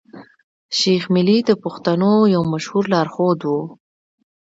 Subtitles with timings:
[0.77, 3.61] شېخ ملي د پښتنو يو مشهور لار ښود وو.